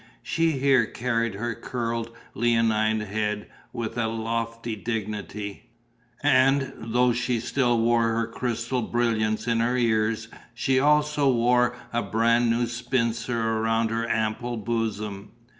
[0.23, 5.69] She here carried her curled, leonine head with a lofty dignity;
[6.23, 12.01] and, though she still wore her crystal brilliants in her ears, she also wore a
[12.01, 15.33] brand new spencer around her ample bosom.